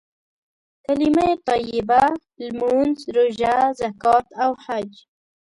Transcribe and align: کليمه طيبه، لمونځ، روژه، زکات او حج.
کليمه 0.85 1.27
طيبه، 1.49 2.03
لمونځ، 2.45 2.97
روژه، 3.15 3.55
زکات 3.79 4.25
او 4.43 4.51
حج. 4.63 4.91